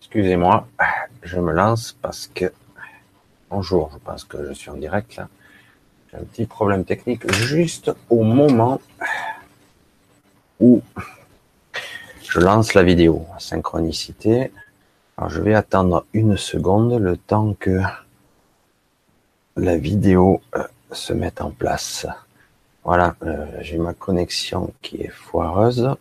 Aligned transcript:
Excusez-moi, 0.00 0.66
je 1.22 1.40
me 1.40 1.52
lance 1.52 1.96
parce 2.00 2.28
que 2.32 2.52
bonjour, 3.50 3.90
je 3.92 3.98
pense 3.98 4.22
que 4.24 4.46
je 4.46 4.52
suis 4.52 4.70
en 4.70 4.76
direct 4.76 5.16
là. 5.16 5.28
J'ai 6.10 6.18
un 6.18 6.24
petit 6.24 6.46
problème 6.46 6.84
technique 6.84 7.28
juste 7.32 7.90
au 8.08 8.22
moment 8.22 8.80
où 10.60 10.82
je 12.22 12.38
lance 12.38 12.74
la 12.74 12.84
vidéo. 12.84 13.26
Synchronicité. 13.38 14.52
Alors 15.16 15.30
je 15.30 15.40
vais 15.40 15.54
attendre 15.54 16.06
une 16.12 16.36
seconde 16.36 17.00
le 17.00 17.16
temps 17.16 17.54
que 17.54 17.80
la 19.56 19.76
vidéo 19.76 20.40
euh, 20.54 20.62
se 20.92 21.12
mette 21.12 21.40
en 21.40 21.50
place. 21.50 22.06
Voilà, 22.84 23.16
euh, 23.22 23.46
j'ai 23.60 23.78
ma 23.78 23.94
connexion 23.94 24.72
qui 24.82 24.96
est 25.02 25.12
foireuse. 25.12 25.96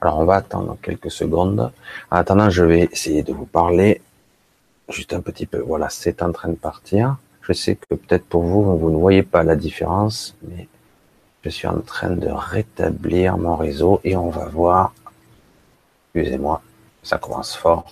Alors 0.00 0.18
on 0.18 0.24
va 0.24 0.36
attendre 0.36 0.76
quelques 0.82 1.10
secondes. 1.10 1.72
En 2.10 2.16
attendant, 2.16 2.50
je 2.50 2.64
vais 2.64 2.88
essayer 2.92 3.22
de 3.22 3.32
vous 3.32 3.46
parler 3.46 4.02
juste 4.88 5.12
un 5.12 5.20
petit 5.20 5.46
peu. 5.46 5.58
Voilà, 5.58 5.88
c'est 5.88 6.22
en 6.22 6.32
train 6.32 6.50
de 6.50 6.54
partir. 6.54 7.16
Je 7.42 7.52
sais 7.52 7.76
que 7.76 7.94
peut-être 7.94 8.26
pour 8.26 8.42
vous, 8.42 8.76
vous 8.76 8.90
ne 8.90 8.96
voyez 8.96 9.22
pas 9.22 9.42
la 9.42 9.56
différence, 9.56 10.36
mais 10.42 10.68
je 11.42 11.48
suis 11.48 11.68
en 11.68 11.80
train 11.80 12.10
de 12.10 12.28
rétablir 12.28 13.38
mon 13.38 13.56
réseau 13.56 14.00
et 14.04 14.16
on 14.16 14.30
va 14.30 14.46
voir. 14.46 14.92
Excusez-moi, 16.14 16.60
ça 17.02 17.18
commence 17.18 17.56
fort. 17.56 17.90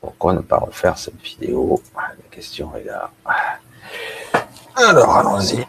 Pourquoi 0.00 0.32
ne 0.32 0.40
pas 0.40 0.58
refaire 0.58 0.98
cette 0.98 1.20
vidéo? 1.20 1.80
La 1.94 2.12
question 2.30 2.74
est 2.76 2.84
là. 2.84 3.10
Alors, 4.76 5.16
allons-y. 5.16 5.64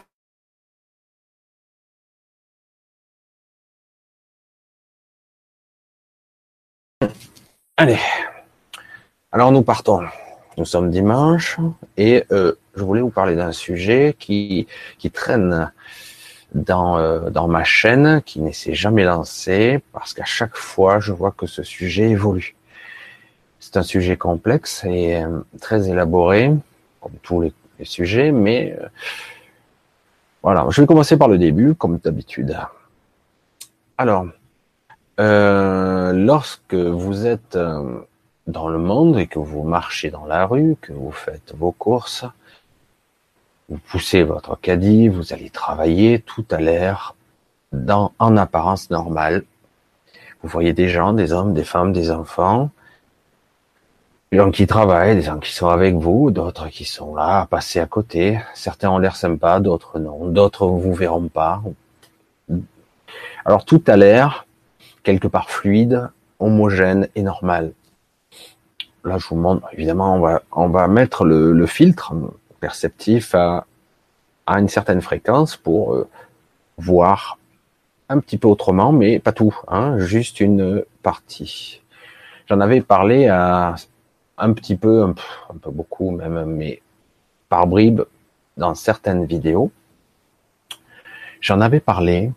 Allez. 7.82 7.98
Alors, 9.32 9.52
nous 9.52 9.62
partons. 9.62 10.02
Nous 10.58 10.66
sommes 10.66 10.90
dimanche 10.90 11.56
et 11.96 12.24
euh, 12.30 12.52
je 12.74 12.84
voulais 12.84 13.00
vous 13.00 13.08
parler 13.08 13.36
d'un 13.36 13.52
sujet 13.52 14.14
qui, 14.18 14.66
qui 14.98 15.10
traîne 15.10 15.72
dans, 16.52 16.98
euh, 16.98 17.30
dans 17.30 17.48
ma 17.48 17.64
chaîne, 17.64 18.20
qui 18.20 18.42
ne 18.42 18.52
s'est 18.52 18.74
jamais 18.74 19.04
lancé, 19.04 19.80
parce 19.94 20.12
qu'à 20.12 20.26
chaque 20.26 20.56
fois, 20.56 21.00
je 21.00 21.12
vois 21.12 21.30
que 21.30 21.46
ce 21.46 21.62
sujet 21.62 22.10
évolue. 22.10 22.54
C'est 23.60 23.78
un 23.78 23.82
sujet 23.82 24.18
complexe 24.18 24.84
et 24.84 25.16
euh, 25.16 25.40
très 25.58 25.88
élaboré, 25.88 26.52
comme 27.00 27.14
tous 27.22 27.40
les, 27.40 27.54
sujets, 27.84 28.30
mais 28.30 28.76
voilà, 30.42 30.66
je 30.68 30.82
vais 30.82 30.86
commencer 30.86 31.16
par 31.16 31.28
le 31.28 31.38
début, 31.38 31.74
comme 31.74 31.96
d'habitude. 31.96 32.58
Alors, 33.96 34.26
euh, 35.20 36.12
lorsque 36.12 36.74
vous 36.74 37.26
êtes 37.26 37.58
dans 38.46 38.68
le 38.68 38.78
monde 38.78 39.18
et 39.18 39.26
que 39.26 39.38
vous 39.38 39.62
marchez 39.62 40.10
dans 40.10 40.26
la 40.26 40.46
rue, 40.46 40.76
que 40.80 40.92
vous 40.92 41.12
faites 41.12 41.54
vos 41.56 41.72
courses, 41.72 42.24
vous 43.68 43.78
poussez 43.88 44.24
votre 44.24 44.58
caddie, 44.58 45.08
vous 45.08 45.32
allez 45.32 45.50
travailler, 45.50 46.18
tout 46.20 46.44
a 46.50 46.56
l'air 46.56 47.14
en 48.18 48.36
apparence 48.36 48.90
normale. 48.90 49.44
Vous 50.42 50.48
voyez 50.48 50.72
des 50.72 50.88
gens, 50.88 51.12
des 51.12 51.32
hommes, 51.32 51.54
des 51.54 51.64
femmes, 51.64 51.92
des 51.92 52.10
enfants, 52.10 52.70
des 54.32 54.38
gens 54.38 54.50
qui 54.50 54.66
travaillent, 54.66 55.14
des 55.14 55.22
gens 55.22 55.38
qui 55.38 55.52
sont 55.52 55.68
avec 55.68 55.94
vous, 55.94 56.30
d'autres 56.30 56.68
qui 56.68 56.84
sont 56.84 57.14
là, 57.14 57.42
à 57.42 57.46
passer 57.46 57.78
à 57.78 57.86
côté. 57.86 58.40
Certains 58.54 58.90
ont 58.90 58.98
l'air 58.98 59.14
sympas, 59.16 59.60
d'autres 59.60 60.00
non, 60.00 60.26
d'autres 60.26 60.66
vous 60.66 60.94
verront 60.94 61.28
pas. 61.28 61.62
Alors 63.44 63.64
tout 63.64 63.82
a 63.86 63.96
l'air 63.96 64.46
quelque 65.02 65.28
part 65.28 65.50
fluide, 65.50 66.10
homogène 66.38 67.08
et 67.14 67.22
normal. 67.22 67.72
Là, 69.04 69.18
je 69.18 69.26
vous 69.28 69.36
montre, 69.36 69.66
évidemment, 69.72 70.14
on 70.16 70.20
va, 70.20 70.42
on 70.52 70.68
va 70.68 70.86
mettre 70.88 71.24
le, 71.24 71.52
le 71.52 71.66
filtre 71.66 72.12
perceptif 72.60 73.34
à, 73.34 73.66
à 74.46 74.58
une 74.58 74.68
certaine 74.68 75.00
fréquence 75.00 75.56
pour 75.56 75.94
euh, 75.94 76.08
voir 76.76 77.38
un 78.08 78.18
petit 78.18 78.36
peu 78.36 78.48
autrement, 78.48 78.92
mais 78.92 79.20
pas 79.20 79.32
tout, 79.32 79.56
hein, 79.68 79.98
juste 79.98 80.40
une 80.40 80.84
partie. 81.02 81.82
J'en 82.46 82.60
avais 82.60 82.80
parlé 82.80 83.28
à 83.28 83.76
un 84.36 84.52
petit 84.52 84.76
peu, 84.76 85.04
un 85.04 85.12
peu, 85.58 85.70
beaucoup 85.70 86.10
même, 86.10 86.44
mais 86.46 86.82
par 87.48 87.66
bribes 87.66 88.02
dans 88.56 88.74
certaines 88.74 89.24
vidéos. 89.24 89.70
J'en 91.40 91.60
avais 91.60 91.80
parlé 91.80 92.32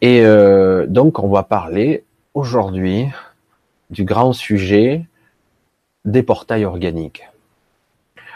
et 0.00 0.24
euh, 0.24 0.86
donc 0.86 1.18
on 1.18 1.28
va 1.28 1.42
parler 1.42 2.04
aujourd'hui 2.34 3.06
du 3.90 4.04
grand 4.04 4.32
sujet 4.32 5.06
des 6.04 6.22
portails 6.22 6.64
organiques. 6.64 7.28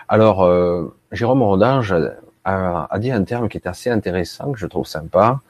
Alors, 0.09 0.43
euh, 0.43 0.95
Jérôme 1.13 1.43
Rodinge 1.43 1.95
a, 2.45 2.87
a, 2.91 2.99
dit 2.99 3.11
un 3.11 3.25
terme 3.25 3.49
qui 3.49 3.57
est 3.57 3.67
assez 3.67 3.89
intéressant, 3.89 4.53
que 4.53 4.59
je 4.59 4.67
trouve 4.67 4.87
sympa. 4.87 5.41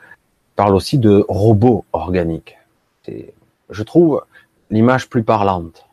Il 0.52 0.54
parle 0.56 0.74
aussi 0.74 0.98
de 0.98 1.24
robots 1.28 1.84
organiques. 1.92 2.56
Je 3.08 3.82
trouve 3.82 4.24
l'image 4.70 5.08
plus 5.08 5.24
parlante. 5.24 5.86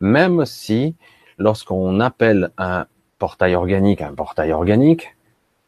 Même 0.00 0.44
si, 0.44 0.94
lorsqu'on 1.38 2.00
appelle 2.00 2.50
un 2.58 2.86
portail 3.20 3.54
organique 3.54 4.00
un 4.00 4.14
portail 4.14 4.52
organique, 4.52 5.14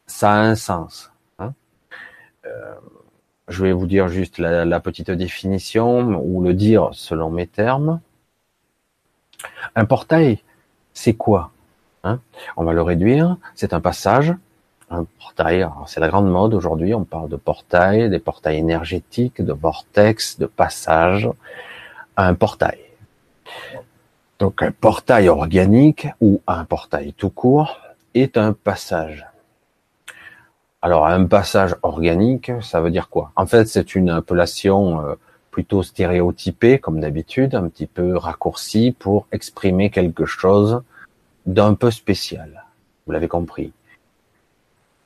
ça 0.07 0.33
a 0.33 0.39
un 0.39 0.55
sens. 0.55 1.11
Hein 1.39 1.53
euh, 2.45 2.75
je 3.53 3.63
vais 3.63 3.71
vous 3.71 3.87
dire 3.87 4.07
juste 4.07 4.39
la, 4.39 4.79
petite 4.79 5.11
définition 5.11 6.19
ou 6.23 6.41
le 6.41 6.53
dire 6.53 6.89
selon 6.91 7.29
mes 7.29 7.47
termes. 7.47 8.01
Un 9.75 9.85
portail, 9.85 10.39
c'est 10.93 11.13
quoi 11.13 11.51
Hein? 12.03 12.19
on 12.57 12.65
va 12.65 12.73
le 12.73 12.81
réduire. 12.81 13.37
C'est 13.55 13.73
un 13.73 13.79
passage, 13.79 14.33
un 14.89 15.05
portail. 15.19 15.67
C'est 15.87 15.99
la 16.01 16.09
grande 16.09 16.29
mode 16.29 16.53
aujourd'hui. 16.53 16.93
On 16.93 17.05
parle 17.05 17.29
de 17.29 17.37
portail, 17.37 18.09
des 18.09 18.19
portails 18.19 18.57
énergétiques, 18.57 19.41
de 19.41 19.53
vortex, 19.53 20.37
de 20.37 20.45
passage. 20.45 21.29
Un 22.17 22.35
portail. 22.35 22.79
Donc 24.39 24.61
un 24.61 24.71
portail 24.71 25.29
organique 25.29 26.07
ou 26.19 26.41
un 26.47 26.65
portail 26.65 27.13
tout 27.13 27.29
court 27.29 27.79
est 28.13 28.37
un 28.37 28.53
passage. 28.53 29.25
Alors 30.83 31.07
un 31.07 31.25
passage 31.27 31.77
organique, 31.81 32.51
ça 32.61 32.81
veut 32.81 32.91
dire 32.91 33.07
quoi? 33.07 33.31
En 33.37 33.45
fait, 33.45 33.69
c'est 33.69 33.95
une 33.95 34.09
appellation 34.09 34.99
euh, 34.99 35.15
plutôt 35.49 35.81
stéréotypée, 35.81 36.77
comme 36.77 36.99
d'habitude, 36.99 37.55
un 37.55 37.69
petit 37.69 37.87
peu 37.87 38.17
raccourcie 38.17 38.93
pour 38.99 39.25
exprimer 39.31 39.89
quelque 39.91 40.25
chose 40.25 40.83
d'un 41.45 41.73
peu 41.73 41.89
spécial. 41.89 42.65
Vous 43.05 43.13
l'avez 43.13 43.29
compris. 43.29 43.71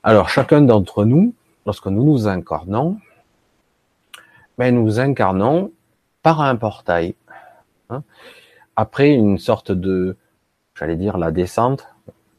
Alors, 0.02 0.28
chacun 0.30 0.62
d'entre 0.62 1.04
nous, 1.04 1.32
lorsque 1.64 1.86
nous 1.86 2.02
nous 2.02 2.26
incarnons, 2.26 2.98
ben, 4.58 4.74
nous 4.74 4.98
incarnons 4.98 5.70
par 6.24 6.40
un 6.40 6.56
portail. 6.56 7.14
Hein. 7.88 8.02
Après 8.74 9.12
une 9.12 9.38
sorte 9.38 9.70
de, 9.70 10.16
j'allais 10.74 10.96
dire 10.96 11.18
la 11.18 11.30
descente. 11.30 11.86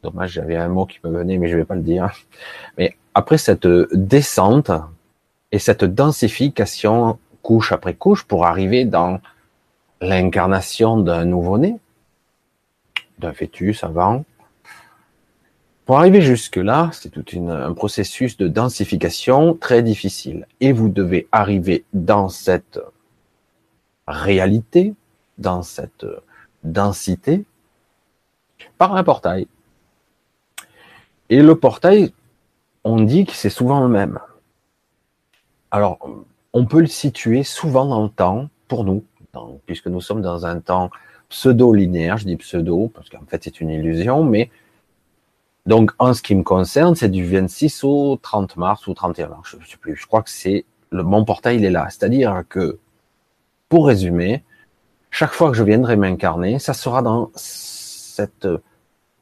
Dommage, 0.03 0.31
j'avais 0.31 0.57
un 0.57 0.67
mot 0.67 0.85
qui 0.85 0.99
me 1.05 1.09
venait, 1.09 1.37
mais 1.37 1.47
je 1.47 1.55
vais 1.55 1.63
pas 1.63 1.75
le 1.75 1.81
dire. 1.81 2.11
Mais 2.77 2.97
après 3.13 3.37
cette 3.37 3.67
descente 3.93 4.71
et 5.51 5.59
cette 5.59 5.83
densification 5.83 7.19
couche 7.41 7.71
après 7.71 7.93
couche 7.93 8.23
pour 8.23 8.45
arriver 8.45 8.85
dans 8.85 9.19
l'incarnation 10.01 10.97
d'un 10.97 11.25
nouveau-né, 11.25 11.77
d'un 13.17 13.33
fœtus 13.33 13.83
avant. 13.83 14.23
Pour 15.85 15.97
arriver 15.97 16.21
jusque-là, 16.21 16.91
c'est 16.93 17.09
tout 17.09 17.25
un 17.39 17.73
processus 17.73 18.37
de 18.37 18.47
densification 18.47 19.55
très 19.55 19.81
difficile. 19.81 20.45
Et 20.61 20.71
vous 20.71 20.87
devez 20.87 21.27
arriver 21.31 21.83
dans 21.93 22.29
cette 22.29 22.79
réalité, 24.07 24.93
dans 25.39 25.63
cette 25.63 26.05
densité, 26.63 27.43
par 28.77 28.95
un 28.95 29.03
portail. 29.03 29.47
Et 31.31 31.41
le 31.41 31.55
portail, 31.55 32.13
on 32.83 33.01
dit 33.01 33.25
que 33.25 33.33
c'est 33.33 33.49
souvent 33.49 33.81
le 33.81 33.89
même. 33.89 34.19
Alors, 35.71 35.99
on 36.53 36.65
peut 36.65 36.81
le 36.81 36.87
situer 36.87 37.43
souvent 37.43 37.85
dans 37.85 38.03
le 38.03 38.09
temps, 38.09 38.49
pour 38.67 38.83
nous, 38.83 39.03
puisque 39.65 39.87
nous 39.87 40.01
sommes 40.01 40.21
dans 40.21 40.45
un 40.45 40.59
temps 40.59 40.89
pseudo-linéaire, 41.29 42.17
je 42.17 42.25
dis 42.25 42.37
pseudo 42.37 42.91
parce 42.93 43.09
qu'en 43.09 43.25
fait 43.27 43.43
c'est 43.43 43.61
une 43.61 43.69
illusion, 43.69 44.23
mais 44.23 44.49
donc 45.65 45.91
en 45.99 46.13
ce 46.13 46.21
qui 46.21 46.33
me 46.33 46.43
concerne, 46.43 46.95
c'est 46.95 47.09
du 47.09 47.25
26 47.25 47.83
au 47.83 48.17
30 48.17 48.57
mars 48.57 48.87
ou 48.87 48.93
31 48.93 49.27
mars, 49.27 49.49
je 49.51 49.57
ne 49.57 49.63
sais 49.63 49.77
plus, 49.77 49.95
je 49.95 50.07
crois 50.07 50.23
que 50.23 50.29
c'est 50.29 50.65
le, 50.91 51.03
mon 51.03 51.23
portail 51.23 51.57
il 51.57 51.65
est 51.65 51.69
là, 51.69 51.87
c'est-à-dire 51.89 52.43
que 52.49 52.79
pour 53.69 53.85
résumer, 53.87 54.43
chaque 55.11 55.33
fois 55.33 55.51
que 55.51 55.57
je 55.57 55.63
viendrai 55.63 55.95
m'incarner, 55.95 56.57
ça 56.57 56.73
sera 56.73 57.01
dans 57.01 57.31
cette 57.35 58.47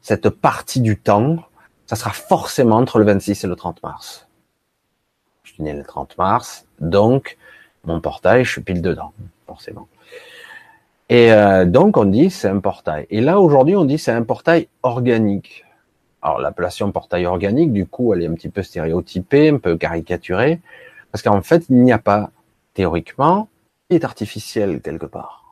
cette 0.01 0.29
partie 0.29 0.79
du 0.79 0.97
temps, 0.97 1.39
ça 1.87 1.95
sera 1.95 2.11
forcément 2.11 2.77
entre 2.77 2.99
le 2.99 3.05
26 3.05 3.43
et 3.43 3.47
le 3.47 3.55
30 3.55 3.81
mars. 3.81 4.27
Je 5.43 5.53
suis 5.53 5.63
né 5.63 5.73
le 5.73 5.83
30 5.83 6.17
mars, 6.17 6.65
donc 6.79 7.37
mon 7.85 8.01
portail, 8.01 8.43
je 8.43 8.51
suis 8.51 8.61
pile 8.61 8.81
dedans. 8.81 9.13
forcément. 9.47 9.87
Et 11.09 11.31
euh, 11.31 11.63
donc 11.65 11.95
on 11.95 12.03
dit 12.05 12.29
c'est 12.29 12.49
un 12.49 12.59
portail. 12.59 13.07
Et 13.09 13.21
là 13.21 13.39
aujourd'hui 13.39 13.75
on 13.77 13.85
dit 13.85 13.97
c'est 13.97 14.11
un 14.11 14.23
portail 14.23 14.67
organique. 14.83 15.63
Alors 16.21 16.39
l'appellation 16.39 16.91
portail 16.91 17.25
organique, 17.25 17.71
du 17.71 17.85
coup, 17.85 18.13
elle 18.13 18.23
est 18.23 18.27
un 18.27 18.33
petit 18.33 18.49
peu 18.49 18.61
stéréotypée, 18.61 19.49
un 19.49 19.57
peu 19.57 19.77
caricaturée, 19.77 20.59
parce 21.11 21.21
qu'en 21.21 21.41
fait 21.41 21.63
il 21.69 21.81
n'y 21.83 21.93
a 21.93 21.99
pas 21.99 22.31
théoriquement 22.73 23.47
est 23.89 24.03
artificiel 24.03 24.81
quelque 24.81 25.05
part. 25.05 25.46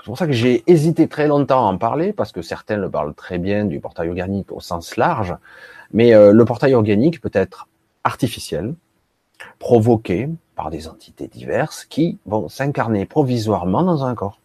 C'est 0.00 0.06
pour 0.06 0.16
ça 0.16 0.26
que 0.26 0.32
j'ai 0.32 0.64
hésité 0.66 1.08
très 1.08 1.26
longtemps 1.28 1.68
à 1.68 1.70
en 1.70 1.76
parler, 1.76 2.14
parce 2.14 2.32
que 2.32 2.40
certains 2.40 2.78
le 2.78 2.88
parlent 2.88 3.12
très 3.12 3.38
bien 3.38 3.66
du 3.66 3.80
portail 3.80 4.08
organique 4.08 4.50
au 4.50 4.58
sens 4.58 4.96
large, 4.96 5.36
mais 5.92 6.14
euh, 6.14 6.32
le 6.32 6.44
portail 6.46 6.72
organique 6.72 7.20
peut 7.20 7.30
être 7.34 7.68
artificiel, 8.02 8.74
provoqué 9.58 10.30
par 10.56 10.70
des 10.70 10.88
entités 10.88 11.28
diverses 11.28 11.84
qui 11.84 12.18
vont 12.24 12.48
s'incarner 12.48 13.04
provisoirement 13.04 13.82
dans 13.82 14.04
un 14.04 14.14
corps. 14.14 14.40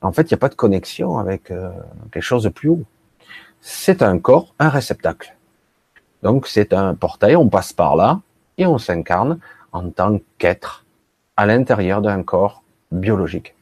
En 0.00 0.10
fait, 0.10 0.22
il 0.22 0.34
n'y 0.34 0.34
a 0.34 0.38
pas 0.38 0.48
de 0.48 0.54
connexion 0.56 1.18
avec 1.18 1.52
euh, 1.52 1.70
quelque 2.10 2.22
chose 2.22 2.42
de 2.42 2.48
plus 2.48 2.70
haut. 2.70 2.82
C'est 3.60 4.02
un 4.02 4.18
corps, 4.18 4.54
un 4.58 4.68
réceptacle. 4.68 5.36
Donc 6.24 6.48
c'est 6.48 6.72
un 6.72 6.94
portail, 6.94 7.36
on 7.36 7.48
passe 7.48 7.72
par 7.72 7.94
là 7.94 8.20
et 8.58 8.66
on 8.66 8.78
s'incarne 8.78 9.38
en 9.72 9.90
tant 9.90 10.18
qu'être 10.38 10.84
à 11.36 11.46
l'intérieur 11.46 12.02
d'un 12.02 12.24
corps 12.24 12.64
biologique. 12.90 13.54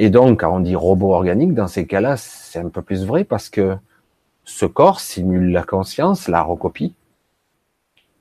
Et 0.00 0.10
donc, 0.10 0.40
quand 0.40 0.54
on 0.54 0.60
dit 0.60 0.76
robot 0.76 1.12
organique, 1.12 1.54
dans 1.54 1.66
ces 1.66 1.84
cas-là, 1.84 2.16
c'est 2.16 2.60
un 2.60 2.68
peu 2.68 2.82
plus 2.82 3.04
vrai 3.04 3.24
parce 3.24 3.50
que 3.50 3.76
ce 4.44 4.64
corps 4.64 5.00
simule 5.00 5.50
la 5.50 5.64
conscience, 5.64 6.28
la 6.28 6.40
recopie, 6.40 6.94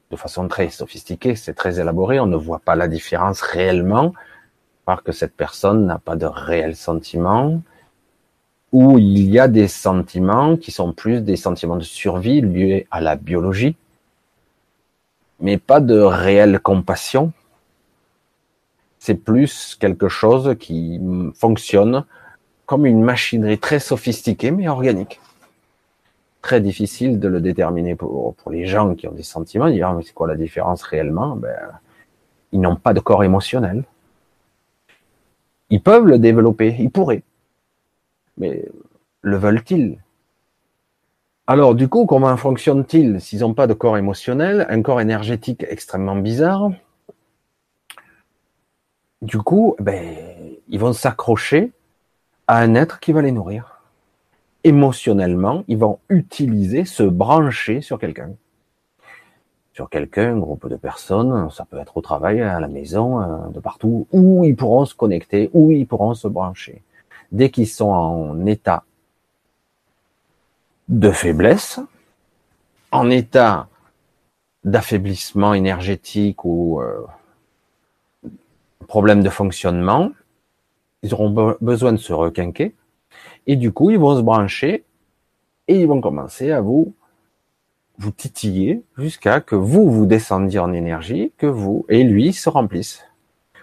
de 0.10 0.16
façon 0.16 0.48
très 0.48 0.72
sophistiquée, 0.72 1.36
c'est 1.36 1.54
très 1.54 1.80
élaboré, 1.80 2.20
on 2.20 2.26
ne 2.26 2.36
voit 2.36 2.58
pas 2.58 2.76
la 2.76 2.88
différence 2.88 3.42
réellement, 3.42 4.14
parce 4.86 5.04
que 5.04 5.12
cette 5.12 5.36
personne 5.36 5.86
n'a 5.86 6.00
pas 6.00 6.16
de 6.16 6.26
réels 6.26 6.76
sentiments, 6.76 7.62
ou 8.72 8.98
il 8.98 9.30
y 9.30 9.38
a 9.38 9.48
des 9.48 9.68
sentiments 9.68 10.58
qui 10.58 10.72
sont 10.72 10.94
plus 10.94 11.22
des 11.22 11.36
sentiments 11.36 11.78
de 11.78 11.84
survie 11.84 12.42
liés 12.42 12.88
à 12.90 13.02
la 13.02 13.16
biologie, 13.16 13.76
mais 15.40 15.60
pas 15.60 15.80
de 15.80 16.00
réelle 16.00 16.60
compassion, 16.60 17.34
c'est 19.08 19.16
plus 19.16 19.78
quelque 19.80 20.10
chose 20.10 20.58
qui 20.60 21.00
fonctionne 21.34 22.04
comme 22.66 22.86
une 22.86 23.02
machinerie 23.02 23.58
très 23.58 23.80
sophistiquée 23.80 24.52
mais 24.52 24.68
organique. 24.68 25.22
Très 26.42 26.60
difficile 26.60 27.18
de 27.18 27.30
le 27.30 27.40
déterminer 27.40 27.96
pour, 27.96 28.36
les 28.52 28.66
gens 28.66 28.96
qui 28.96 29.08
ont 29.08 29.14
des 29.14 29.24
sentiments. 29.24 29.70
Dire, 29.70 29.94
mais 29.94 30.04
c'est 30.04 30.14
quoi 30.14 30.28
la 30.28 30.36
différence 30.36 30.84
réellement? 30.84 31.38
Ben, 31.38 31.58
Ils 32.52 32.60
n'ont 32.60 32.76
pas 32.76 32.94
de 32.94 33.00
corps 33.00 33.24
émotionnel. 33.24 33.86
Ils 35.70 35.82
peuvent 35.82 36.06
le 36.06 36.20
développer, 36.20 36.76
ils 36.78 36.92
pourraient. 36.92 37.24
Mais 38.38 38.66
le 39.22 39.38
veulent-ils? 39.38 40.00
Alors 41.48 41.76
du 41.76 41.88
coup, 41.88 42.06
comment 42.06 42.36
fonctionne-t-il? 42.36 43.22
S'ils 43.22 43.40
n'ont 43.40 43.54
pas 43.54 43.68
de 43.68 43.74
corps 43.74 43.98
émotionnel, 43.98 44.66
un 44.70 44.82
corps 44.82 45.00
énergétique 45.00 45.66
extrêmement 45.70 46.18
bizarre 46.18 46.72
du 49.22 49.38
coup, 49.40 49.76
ben, 49.80 50.16
ils 50.70 50.80
vont 50.80 50.94
s'accrocher 50.94 51.72
à 52.48 52.60
un 52.60 52.76
être 52.76 53.00
qui 53.00 53.12
va 53.12 53.22
les 53.22 53.32
nourrir. 53.32 53.82
Émotionnellement, 54.64 55.64
ils 55.68 55.78
vont 55.78 56.00
utiliser, 56.10 56.86
se 56.86 57.04
brancher 57.04 57.82
sur 57.82 58.00
quelqu'un. 58.00 58.32
Sur 59.74 59.90
quelqu'un, 59.90 60.34
un 60.34 60.40
groupe 60.40 60.68
de 60.68 60.76
personnes, 60.76 61.50
ça 61.52 61.66
peut 61.66 61.78
être 61.78 61.98
au 61.98 62.02
travail, 62.02 62.42
à 62.42 62.60
la 62.60 62.68
maison, 62.68 63.22
euh, 63.22 63.50
de 63.50 63.60
partout, 63.60 64.08
où 64.12 64.44
ils 64.44 64.56
pourront 64.56 64.86
se 64.86 64.96
connecter, 64.96 65.50
où 65.54 65.72
ils 65.72 65.86
pourront 65.86 66.16
se 66.16 66.28
brancher. 66.28 66.82
Dès 67.32 67.50
qu'ils 67.50 67.68
sont 67.68 67.90
en 67.90 68.46
état 68.46 68.84
de 70.90 71.12
faiblesse, 71.12 71.80
en 72.92 73.10
état 73.10 73.68
d'affaiblissement 74.64 75.54
énergétique 75.54 76.44
ou 76.44 76.82
euh, 76.82 77.06
problème 78.86 79.24
de 79.24 79.30
fonctionnement, 79.30 80.12
ils 81.04 81.14
auront 81.14 81.56
besoin 81.62 81.94
de 81.94 81.98
se 81.98 82.14
requinquer, 82.14 82.76
et 83.46 83.56
du 83.56 83.72
coup, 83.72 83.92
ils 83.92 84.00
vont 84.00 84.16
se 84.16 84.22
brancher, 84.22 84.86
et 85.68 85.80
ils 85.80 85.88
vont 85.88 86.02
commencer 86.02 86.52
à 86.52 86.62
vous, 86.62 86.94
vous 87.98 88.12
titiller 88.12 88.84
jusqu'à 88.98 89.42
que 89.42 89.56
vous, 89.56 89.90
vous 89.90 90.06
descendiez 90.06 90.60
en 90.60 90.72
énergie, 90.74 91.32
que 91.38 91.48
vous 91.48 91.86
et 91.90 92.04
lui 92.04 92.34
se 92.34 92.50
remplissent. 92.50 93.04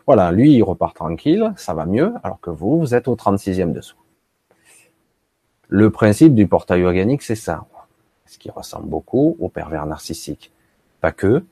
Voilà, 0.06 0.32
lui, 0.32 0.52
il 0.52 0.62
repart 0.62 0.94
tranquille, 0.94 1.52
ça 1.56 1.72
va 1.72 1.86
mieux, 1.86 2.12
alors 2.22 2.40
que 2.40 2.50
vous, 2.50 2.78
vous 2.78 2.94
êtes 2.94 3.08
au 3.08 3.14
36e 3.14 3.72
dessous. 3.72 3.96
Le 5.68 5.90
principe 5.90 6.34
du 6.34 6.46
portail 6.46 6.84
organique, 6.84 7.22
c'est 7.22 7.36
ça. 7.36 7.64
Ce 8.26 8.38
qui 8.38 8.50
ressemble 8.50 8.88
beaucoup 8.88 9.36
au 9.40 9.48
pervers 9.48 9.86
narcissique. 9.86 10.52
Pas 11.00 11.12
que, 11.12 11.44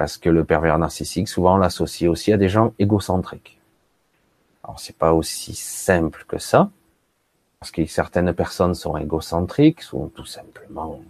parce 0.00 0.16
que 0.16 0.30
le 0.30 0.46
pervers 0.46 0.78
narcissique, 0.78 1.28
souvent, 1.28 1.56
on 1.56 1.58
l'associe 1.58 2.08
aussi 2.10 2.32
à 2.32 2.38
des 2.38 2.48
gens 2.48 2.72
égocentriques. 2.78 3.60
Alors, 4.64 4.80
c'est 4.80 4.96
pas 4.96 5.12
aussi 5.12 5.54
simple 5.54 6.24
que 6.26 6.38
ça, 6.38 6.70
parce 7.58 7.70
que 7.70 7.84
certaines 7.84 8.32
personnes 8.32 8.74
sont 8.74 8.96
égocentriques, 8.96 9.82
sont 9.82 10.08
tout 10.08 10.24
simplement, 10.24 11.02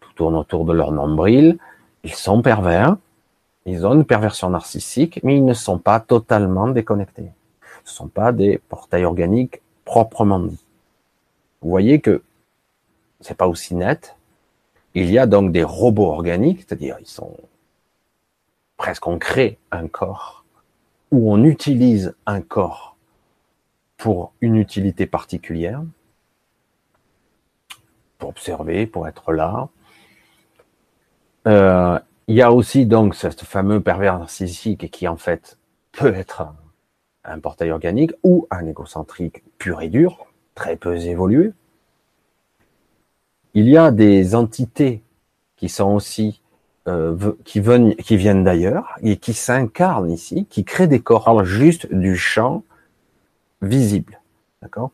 tout 0.00 0.10
tourne 0.14 0.36
autour 0.36 0.64
de 0.64 0.72
leur 0.72 0.90
nombril, 0.90 1.58
ils 2.02 2.14
sont 2.14 2.40
pervers, 2.40 2.96
ils 3.66 3.86
ont 3.86 3.92
une 3.92 4.06
perversion 4.06 4.48
narcissique, 4.48 5.20
mais 5.22 5.36
ils 5.36 5.44
ne 5.44 5.52
sont 5.52 5.78
pas 5.78 6.00
totalement 6.00 6.68
déconnectés. 6.68 7.30
Ce 7.84 7.90
ne 7.90 7.94
sont 7.96 8.08
pas 8.08 8.32
des 8.32 8.56
portails 8.56 9.04
organiques 9.04 9.60
proprement 9.84 10.40
dit. 10.40 10.64
Vous 11.60 11.68
voyez 11.68 12.00
que 12.00 12.22
c'est 13.20 13.36
pas 13.36 13.48
aussi 13.48 13.74
net. 13.74 14.16
Il 14.94 15.10
y 15.10 15.18
a 15.18 15.26
donc 15.26 15.52
des 15.52 15.62
robots 15.62 16.10
organiques, 16.10 16.64
c'est-à-dire 16.66 16.96
ils 17.00 17.06
sont 17.06 17.36
presque 18.76 19.06
on 19.06 19.18
crée 19.18 19.58
un 19.70 19.88
corps, 19.88 20.44
ou 21.10 21.32
on 21.32 21.42
utilise 21.44 22.14
un 22.26 22.40
corps 22.40 22.96
pour 23.96 24.32
une 24.40 24.56
utilité 24.56 25.06
particulière, 25.06 25.82
pour 28.18 28.28
observer, 28.28 28.86
pour 28.86 29.08
être 29.08 29.32
là. 29.32 29.68
Euh, 31.46 31.98
il 32.28 32.34
y 32.34 32.42
a 32.42 32.52
aussi 32.52 32.86
donc 32.86 33.14
ce 33.14 33.28
fameux 33.28 33.80
pervers 33.80 34.18
narcissique 34.18 34.90
qui 34.90 35.06
en 35.06 35.16
fait 35.16 35.58
peut 35.92 36.14
être 36.14 36.46
un 37.24 37.38
portail 37.38 37.70
organique 37.70 38.12
ou 38.22 38.46
un 38.50 38.66
égocentrique 38.66 39.42
pur 39.58 39.80
et 39.80 39.88
dur, 39.88 40.26
très 40.54 40.76
peu 40.76 40.96
évolué. 40.96 41.52
Il 43.54 43.68
y 43.68 43.76
a 43.76 43.90
des 43.90 44.34
entités 44.34 45.02
qui 45.56 45.68
sont 45.68 45.94
aussi 45.94 46.42
euh, 46.88 47.32
qui, 47.44 47.60
viennent, 47.60 47.94
qui 47.96 48.16
viennent 48.16 48.44
d'ailleurs 48.44 48.96
et 49.02 49.16
qui 49.16 49.34
s'incarnent 49.34 50.10
ici, 50.10 50.46
qui 50.48 50.64
créent 50.64 50.86
des 50.86 51.00
corps 51.00 51.44
juste 51.44 51.92
du 51.92 52.16
champ 52.16 52.62
visible. 53.60 54.20
D'accord? 54.62 54.92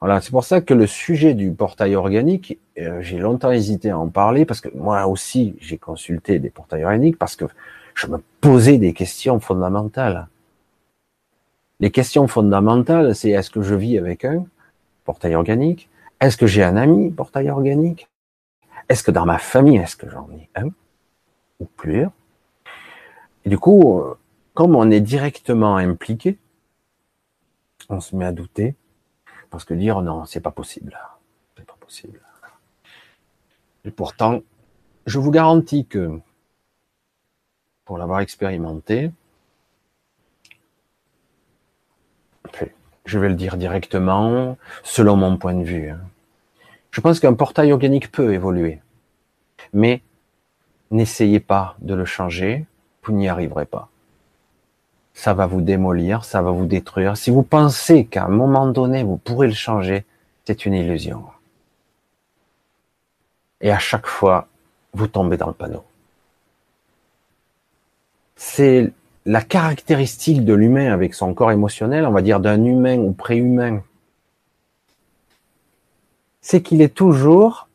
Voilà, 0.00 0.20
c'est 0.20 0.30
pour 0.30 0.44
ça 0.44 0.60
que 0.60 0.74
le 0.74 0.86
sujet 0.86 1.32
du 1.32 1.52
portail 1.52 1.94
organique, 1.94 2.58
euh, 2.78 3.00
j'ai 3.00 3.16
longtemps 3.16 3.50
hésité 3.50 3.90
à 3.90 3.98
en 3.98 4.08
parler 4.08 4.44
parce 4.44 4.60
que 4.60 4.68
moi 4.74 5.06
aussi 5.06 5.56
j'ai 5.60 5.78
consulté 5.78 6.38
des 6.38 6.50
portails 6.50 6.84
organiques 6.84 7.18
parce 7.18 7.36
que 7.36 7.46
je 7.94 8.06
me 8.06 8.18
posais 8.42 8.76
des 8.76 8.92
questions 8.92 9.40
fondamentales. 9.40 10.28
Les 11.80 11.90
questions 11.90 12.28
fondamentales, 12.28 13.14
c'est 13.14 13.30
est-ce 13.30 13.48
que 13.48 13.62
je 13.62 13.74
vis 13.74 13.96
avec 13.96 14.26
un 14.26 14.44
portail 15.06 15.34
organique? 15.34 15.88
Est-ce 16.20 16.36
que 16.36 16.46
j'ai 16.46 16.62
un 16.62 16.76
ami 16.76 17.10
portail 17.10 17.48
organique? 17.48 18.09
Est-ce 18.90 19.04
que 19.04 19.12
dans 19.12 19.24
ma 19.24 19.38
famille, 19.38 19.76
est-ce 19.76 19.96
que 19.96 20.10
j'en 20.10 20.28
ai 20.32 20.50
un 20.56 20.68
ou 21.60 21.64
plusieurs? 21.64 22.10
Et 23.44 23.48
du 23.48 23.56
coup, 23.56 24.00
euh, 24.00 24.18
comme 24.52 24.74
on 24.74 24.90
est 24.90 25.00
directement 25.00 25.76
impliqué, 25.76 26.38
on 27.88 28.00
se 28.00 28.16
met 28.16 28.26
à 28.26 28.32
douter 28.32 28.74
parce 29.48 29.64
que 29.64 29.74
dire 29.74 30.02
non, 30.02 30.24
c'est 30.24 30.40
pas 30.40 30.50
possible, 30.50 30.98
c'est 31.56 31.64
pas 31.64 31.76
possible. 31.80 32.20
Et 33.84 33.92
pourtant, 33.92 34.40
je 35.06 35.18
vous 35.20 35.30
garantis 35.30 35.86
que 35.86 36.20
pour 37.84 37.96
l'avoir 37.96 38.20
expérimenté, 38.20 39.12
je 43.04 43.18
vais 43.18 43.28
le 43.28 43.34
dire 43.34 43.56
directement, 43.56 44.56
selon 44.82 45.16
mon 45.16 45.36
point 45.36 45.54
de 45.54 45.64
vue. 45.64 45.90
Hein. 45.90 46.00
Je 46.90 47.00
pense 47.00 47.20
qu'un 47.20 47.34
portail 47.34 47.72
organique 47.72 48.10
peut 48.10 48.34
évoluer. 48.34 48.80
Mais 49.72 50.02
n'essayez 50.90 51.40
pas 51.40 51.76
de 51.80 51.94
le 51.94 52.04
changer, 52.04 52.66
vous 53.04 53.12
n'y 53.12 53.28
arriverez 53.28 53.66
pas. 53.66 53.88
Ça 55.14 55.34
va 55.34 55.46
vous 55.46 55.60
démolir, 55.60 56.24
ça 56.24 56.42
va 56.42 56.50
vous 56.50 56.66
détruire. 56.66 57.16
Si 57.16 57.30
vous 57.30 57.42
pensez 57.42 58.06
qu'à 58.06 58.24
un 58.24 58.28
moment 58.28 58.66
donné, 58.66 59.02
vous 59.02 59.16
pourrez 59.16 59.46
le 59.48 59.54
changer, 59.54 60.04
c'est 60.44 60.66
une 60.66 60.74
illusion. 60.74 61.24
Et 63.60 63.70
à 63.70 63.78
chaque 63.78 64.06
fois, 64.06 64.48
vous 64.94 65.06
tombez 65.06 65.36
dans 65.36 65.48
le 65.48 65.52
panneau. 65.52 65.84
c'est 68.40 68.90
la 69.26 69.42
caractéristique 69.42 70.46
de 70.46 70.54
l'humain 70.54 70.94
avec 70.94 71.12
son 71.12 71.34
corps 71.34 71.52
émotionnel, 71.52 72.06
on 72.06 72.10
va 72.10 72.22
dire 72.22 72.40
d'un 72.40 72.64
humain 72.64 72.96
ou 72.96 73.12
préhumain, 73.12 73.82
c'est 76.40 76.62
qu'il 76.62 76.82
est 76.82 76.94
toujours 76.94 77.68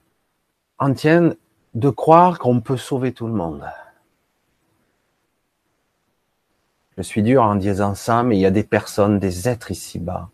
en 0.80 0.94
tienne 0.94 1.36
de 1.74 1.90
croire 1.90 2.40
qu'on 2.40 2.62
peut 2.62 2.78
sauver 2.78 3.12
tout 3.14 3.28
le 3.28 3.34
monde. 3.34 3.66
Je 6.98 7.02
suis 7.02 7.24
dur 7.24 7.44
en 7.44 7.56
disant 7.56 7.94
ça, 7.94 8.24
mais 8.24 8.38
il 8.38 8.42
y 8.42 8.46
a 8.46 8.52
des 8.52 8.64
personnes, 8.64 9.20
des 9.20 9.50
êtres 9.50 9.72
ici-bas. 9.72 10.30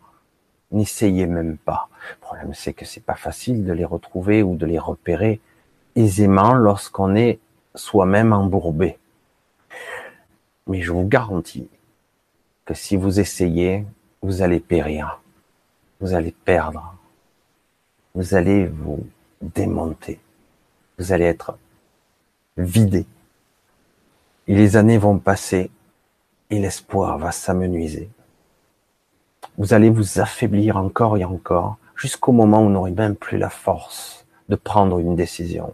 N'essayez 0.70 1.26
même 1.26 1.58
pas. 1.58 1.88
Le 2.10 2.16
problème, 2.20 2.54
c'est 2.54 2.72
que 2.72 2.84
c'est 2.84 3.04
pas 3.04 3.16
facile 3.16 3.64
de 3.64 3.72
les 3.72 3.84
retrouver 3.84 4.42
ou 4.42 4.54
de 4.54 4.64
les 4.64 4.78
repérer 4.78 5.40
aisément 5.96 6.54
lorsqu'on 6.54 7.14
est 7.16 7.40
soi-même 7.74 8.32
embourbé. 8.32 8.98
Mais 10.68 10.80
je 10.80 10.92
vous 10.92 11.06
garantis 11.06 11.68
que 12.64 12.74
si 12.74 12.96
vous 12.96 13.18
essayez, 13.18 13.84
vous 14.22 14.42
allez 14.42 14.60
périr. 14.60 15.20
Vous 16.00 16.14
allez 16.14 16.32
perdre. 16.44 16.94
Vous 18.14 18.34
allez 18.34 18.66
vous 18.66 19.06
démonter. 19.40 20.20
Vous 20.98 21.12
allez 21.12 21.24
être 21.24 21.56
vidé. 22.56 23.06
Et 24.46 24.54
les 24.54 24.76
années 24.76 24.98
vont 24.98 25.18
passer 25.18 25.70
et 26.50 26.58
l'espoir 26.58 27.18
va 27.18 27.32
s'amenuiser. 27.32 28.08
Vous 29.56 29.74
allez 29.74 29.90
vous 29.90 30.20
affaiblir 30.20 30.76
encore 30.76 31.16
et 31.16 31.24
encore 31.24 31.76
jusqu'au 31.96 32.32
moment 32.32 32.62
où 32.62 32.66
vous 32.66 32.72
n'aurez 32.72 32.90
même 32.90 33.16
plus 33.16 33.38
la 33.38 33.50
force 33.50 34.26
de 34.48 34.56
prendre 34.56 34.98
une 34.98 35.16
décision. 35.16 35.72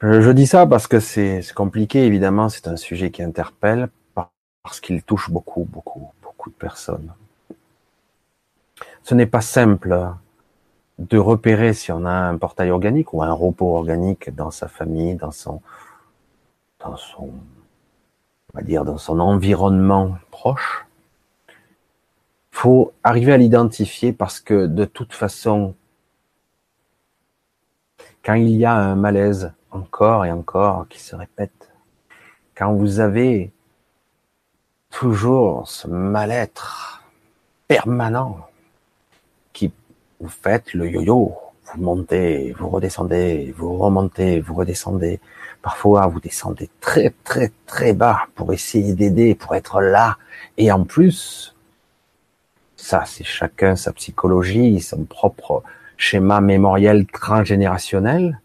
Je 0.00 0.30
dis 0.30 0.46
ça 0.46 0.66
parce 0.66 0.86
que 0.86 1.00
c'est 1.00 1.42
compliqué, 1.54 2.04
évidemment, 2.04 2.48
c'est 2.48 2.68
un 2.68 2.76
sujet 2.76 3.10
qui 3.10 3.22
interpelle, 3.22 3.88
parce 4.62 4.80
qu'il 4.80 5.02
touche 5.02 5.30
beaucoup, 5.30 5.64
beaucoup, 5.64 6.10
de 6.50 6.54
personnes. 6.54 7.12
Ce 9.02 9.14
n'est 9.14 9.26
pas 9.26 9.40
simple 9.40 10.14
de 10.98 11.18
repérer 11.18 11.74
si 11.74 11.92
on 11.92 12.04
a 12.04 12.12
un 12.12 12.38
portail 12.38 12.70
organique 12.70 13.12
ou 13.12 13.22
un 13.22 13.32
repos 13.32 13.76
organique 13.76 14.34
dans 14.34 14.50
sa 14.50 14.68
famille, 14.68 15.16
dans 15.16 15.30
son, 15.30 15.60
dans 16.80 16.96
son, 16.96 17.30
on 18.52 18.58
va 18.58 18.62
dire, 18.62 18.84
dans 18.84 18.98
son 18.98 19.18
environnement 19.20 20.16
proche. 20.30 20.86
Faut 22.50 22.92
arriver 23.02 23.32
à 23.32 23.36
l'identifier 23.36 24.12
parce 24.12 24.40
que 24.40 24.66
de 24.66 24.84
toute 24.84 25.12
façon, 25.12 25.74
quand 28.24 28.34
il 28.34 28.50
y 28.50 28.64
a 28.64 28.74
un 28.74 28.94
malaise 28.94 29.52
encore 29.70 30.24
et 30.24 30.30
encore 30.30 30.88
qui 30.88 31.00
se 31.00 31.16
répète, 31.16 31.72
quand 32.54 32.72
vous 32.72 33.00
avez 33.00 33.52
toujours 34.94 35.66
ce 35.66 35.88
mal-être 35.88 37.02
permanent 37.66 38.46
qui 39.52 39.72
vous 40.20 40.28
faites 40.28 40.72
le 40.72 40.88
yo-yo, 40.88 41.34
vous 41.64 41.82
montez, 41.82 42.54
vous 42.56 42.68
redescendez, 42.68 43.52
vous 43.56 43.76
remontez, 43.76 44.40
vous 44.40 44.54
redescendez. 44.54 45.18
Parfois, 45.62 46.06
vous 46.06 46.20
descendez 46.20 46.70
très, 46.80 47.12
très, 47.24 47.50
très 47.66 47.92
bas 47.92 48.28
pour 48.36 48.52
essayer 48.52 48.94
d'aider, 48.94 49.34
pour 49.34 49.56
être 49.56 49.80
là. 49.80 50.16
Et 50.56 50.70
en 50.70 50.84
plus, 50.84 51.56
ça, 52.76 53.02
c'est 53.04 53.24
chacun 53.24 53.74
sa 53.74 53.92
psychologie, 53.92 54.80
son 54.80 55.04
propre 55.04 55.64
schéma 55.96 56.40
mémoriel 56.40 57.06
transgénérationnel 57.06 58.38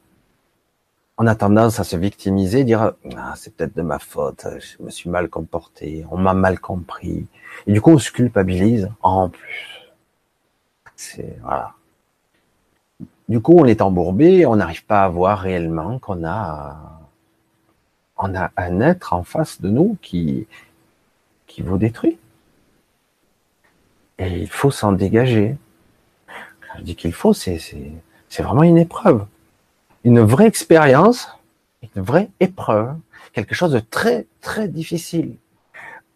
on 1.20 1.28
a 1.28 1.36
tendance 1.36 1.82
à 1.82 1.84
se 1.84 1.98
victimiser, 1.98 2.64
dire 2.64 2.94
ah, 3.18 3.34
c'est 3.36 3.54
peut-être 3.54 3.76
de 3.76 3.82
ma 3.82 4.00
faute, 4.00 4.48
je 4.58 4.82
me 4.82 4.90
suis 4.90 5.10
mal 5.10 5.28
comporté, 5.28 6.06
on 6.12 6.18
m'a 6.18 6.34
mal 6.34 6.60
compris. 6.60 7.28
Et 7.68 7.74
du 7.74 7.82
coup, 7.82 7.92
on 7.92 8.00
se 8.00 8.10
culpabilise 8.10 8.90
en 9.02 9.28
plus. 9.28 9.92
C'est 10.96 11.38
voilà. 11.42 11.74
Du 13.28 13.42
coup, 13.42 13.54
on 13.58 13.66
est 13.66 13.82
embourbé, 13.82 14.46
on 14.46 14.56
n'arrive 14.56 14.86
pas 14.86 15.04
à 15.04 15.10
voir 15.10 15.40
réellement 15.40 16.00
qu'on 16.00 16.26
a 16.26 17.02
on 18.18 18.34
a 18.36 18.52
un 18.56 18.80
être 18.80 19.14
en 19.14 19.24
face 19.24 19.62
de 19.62 19.70
nous 19.70 19.98
qui 20.02 20.48
qui 21.48 21.62
vous 21.62 21.78
détruit. 21.78 22.18
Et 24.20 24.40
il 24.40 24.50
faut 24.50 24.72
s'en 24.72 24.94
dégager. 24.94 25.58
je 26.78 26.82
dis 26.84 26.96
qu'il 26.96 27.14
faut, 27.14 27.34
c'est 27.34 27.60
c'est 28.30 28.44
vraiment 28.44 28.64
une 28.64 28.78
épreuve 28.78 29.26
une 30.04 30.22
vraie 30.22 30.48
expérience, 30.48 31.28
une 31.96 32.02
vraie 32.02 32.30
épreuve, 32.40 32.96
quelque 33.34 33.56
chose 33.56 33.72
de 33.72 33.80
très 33.80 34.28
très 34.42 34.68
difficile. 34.68 35.36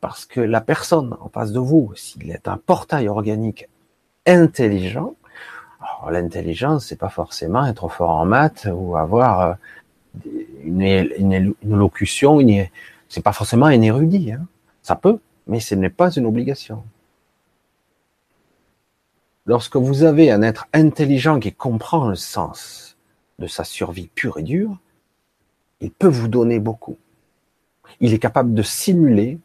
Parce 0.02 0.26
que 0.26 0.42
la 0.42 0.62
personne 0.62 1.16
en 1.22 1.30
face 1.30 1.52
de 1.52 1.60
vous, 1.60 1.94
s'il 1.96 2.30
est 2.32 2.48
un 2.48 2.58
portail 2.58 3.08
organique 3.08 3.70
intelligent, 4.26 5.16
alors 5.80 6.12
l'intelligence, 6.12 6.86
c'est 6.86 6.98
pas 6.98 7.10
forcément 7.10 7.66
être 7.66 7.88
fort 7.90 8.12
en 8.12 8.26
maths 8.26 8.68
ou 8.72 8.96
avoir 8.96 9.42
euh, 9.42 9.54
une, 10.64 11.54
locution, 11.64 12.40
c'est 13.10 13.24
pas 13.24 13.34
forcément 13.34 13.66
un 13.66 13.82
érudit. 13.82 14.34
Hein. 14.34 14.46
Ça 14.82 14.96
peut, 14.96 15.20
mais 15.48 15.60
ce 15.60 15.76
n'est 15.76 15.90
pas 15.90 16.12
une 16.12 16.26
obligation. 16.26 16.84
Lorsque 19.46 19.76
vous 19.76 20.04
avez 20.04 20.32
un 20.32 20.42
être 20.42 20.68
intelligent 20.74 21.40
qui 21.40 21.52
comprend 21.52 22.08
le 22.08 22.16
sens, 22.16 22.93
de 23.40 23.48
sa 23.48 23.64
survie 23.64 24.08
pure 24.08 24.38
et 24.38 24.44
dure, 24.44 24.78
il 25.82 25.92
peut 25.92 26.08
vous 26.08 26.28
donner 26.28 26.60
beaucoup. 26.60 26.98
Il 28.00 28.14
est 28.14 28.20
capable 28.20 28.54
de 28.54 28.62
simuler 28.62 29.40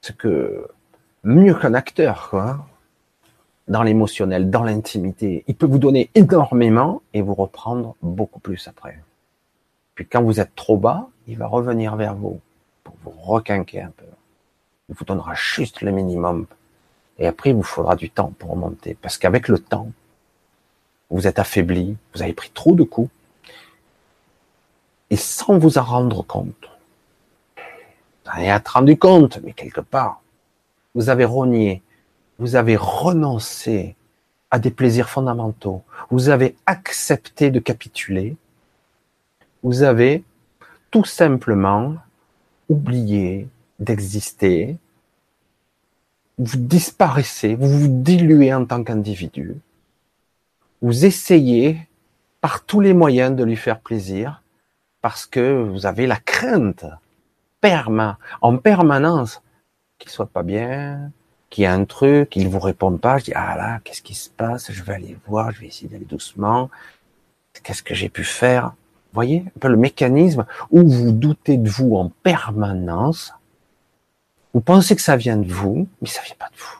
ce 0.00 0.12
que 0.12 0.68
mieux 1.22 1.54
qu'un 1.54 1.74
acteur, 1.74 2.28
quoi, 2.30 2.66
dans 3.68 3.82
l'émotionnel, 3.82 4.50
dans 4.50 4.62
l'intimité. 4.62 5.44
Il 5.46 5.54
peut 5.54 5.66
vous 5.66 5.78
donner 5.78 6.10
énormément 6.14 7.02
et 7.12 7.22
vous 7.22 7.34
reprendre 7.34 7.96
beaucoup 8.02 8.40
plus 8.40 8.68
après. 8.68 8.98
Puis 9.94 10.06
quand 10.06 10.22
vous 10.22 10.40
êtes 10.40 10.54
trop 10.54 10.76
bas, 10.76 11.08
il 11.26 11.38
va 11.38 11.46
revenir 11.46 11.96
vers 11.96 12.14
vous 12.14 12.40
pour 12.82 12.96
vous 13.02 13.10
requinquer 13.10 13.82
un 13.82 13.90
peu. 13.90 14.04
Il 14.88 14.94
vous 14.94 15.04
donnera 15.04 15.34
juste 15.34 15.80
le 15.80 15.92
minimum. 15.92 16.46
Et 17.18 17.26
après, 17.26 17.50
il 17.50 17.56
vous 17.56 17.62
faudra 17.62 17.96
du 17.96 18.10
temps 18.10 18.32
pour 18.38 18.50
remonter. 18.50 18.96
Parce 19.00 19.16
qu'avec 19.16 19.48
le 19.48 19.58
temps, 19.58 19.88
vous 21.10 21.26
êtes 21.26 21.38
affaibli, 21.38 21.96
vous 22.14 22.22
avez 22.22 22.32
pris 22.32 22.50
trop 22.50 22.74
de 22.74 22.82
coups, 22.82 23.10
et 25.10 25.16
sans 25.16 25.58
vous 25.58 25.78
en 25.78 25.82
rendre 25.82 26.22
compte, 26.22 26.70
vous 28.24 28.32
en 28.32 28.38
êtes 28.38 28.68
rendu 28.68 28.96
compte, 28.96 29.38
mais 29.42 29.52
quelque 29.52 29.80
part, 29.80 30.22
vous 30.94 31.08
avez 31.08 31.24
rogné, 31.24 31.82
vous 32.38 32.56
avez 32.56 32.76
renoncé 32.76 33.96
à 34.50 34.58
des 34.58 34.70
plaisirs 34.70 35.08
fondamentaux, 35.08 35.82
vous 36.10 36.28
avez 36.28 36.56
accepté 36.66 37.50
de 37.50 37.58
capituler, 37.58 38.36
vous 39.62 39.82
avez 39.82 40.24
tout 40.90 41.04
simplement 41.04 41.96
oublié 42.68 43.48
d'exister, 43.78 44.76
vous 46.38 46.56
disparaissez, 46.56 47.54
vous 47.54 47.68
vous 47.68 47.88
diluez 47.88 48.52
en 48.54 48.64
tant 48.64 48.82
qu'individu, 48.82 49.56
vous 50.84 51.06
essayez 51.06 51.78
par 52.42 52.62
tous 52.62 52.80
les 52.80 52.92
moyens 52.92 53.34
de 53.34 53.42
lui 53.42 53.56
faire 53.56 53.80
plaisir 53.80 54.42
parce 55.00 55.24
que 55.24 55.62
vous 55.62 55.86
avez 55.86 56.06
la 56.06 56.18
crainte 56.18 56.84
perma, 57.62 58.18
en 58.42 58.58
permanence 58.58 59.40
qu'il 59.98 60.10
soit 60.10 60.26
pas 60.26 60.42
bien, 60.42 61.10
qu'il 61.48 61.64
y 61.64 61.66
a 61.66 61.72
un 61.72 61.86
truc, 61.86 62.28
qu'il 62.28 62.46
vous 62.48 62.58
réponde 62.58 63.00
pas. 63.00 63.16
Je 63.16 63.24
dis 63.24 63.32
ah 63.34 63.56
là, 63.56 63.80
qu'est-ce 63.82 64.02
qui 64.02 64.12
se 64.14 64.28
passe? 64.28 64.70
Je 64.72 64.82
vais 64.82 64.92
aller 64.92 65.16
voir, 65.26 65.52
je 65.52 65.60
vais 65.62 65.68
essayer 65.68 65.88
d'aller 65.88 66.04
doucement. 66.04 66.68
Qu'est-ce 67.62 67.82
que 67.82 67.94
j'ai 67.94 68.10
pu 68.10 68.22
faire? 68.22 68.66
Vous 68.66 69.14
voyez 69.14 69.42
un 69.56 69.58
peu 69.58 69.68
le 69.68 69.78
mécanisme 69.78 70.44
où 70.70 70.86
vous 70.86 71.12
doutez 71.12 71.56
de 71.56 71.70
vous 71.70 71.96
en 71.96 72.10
permanence. 72.22 73.32
Vous 74.52 74.60
pensez 74.60 74.94
que 74.94 75.02
ça 75.02 75.16
vient 75.16 75.38
de 75.38 75.50
vous, 75.50 75.88
mais 76.02 76.08
ça 76.08 76.20
vient 76.20 76.36
pas 76.38 76.50
de 76.50 76.58
vous. 76.58 76.78